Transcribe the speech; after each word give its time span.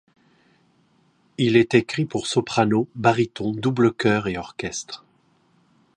Il 1.37 1.55
est 1.55 1.75
écrit 1.75 2.05
pour 2.05 2.25
soprano, 2.25 2.87
baryton, 2.95 3.51
double 3.51 3.93
chœur 3.93 4.27
et 4.27 4.35
orchestre. 4.35 5.05